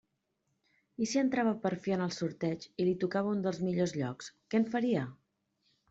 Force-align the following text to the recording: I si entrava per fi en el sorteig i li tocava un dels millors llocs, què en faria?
I 1.05 1.07
si 1.11 1.19
entrava 1.21 1.51
per 1.67 1.71
fi 1.85 1.95
en 1.97 2.05
el 2.07 2.15
sorteig 2.17 2.67
i 2.85 2.89
li 2.91 2.97
tocava 3.05 3.37
un 3.37 3.47
dels 3.49 3.63
millors 3.69 3.97
llocs, 4.03 4.35
què 4.49 4.65
en 4.65 4.71
faria? 4.77 5.07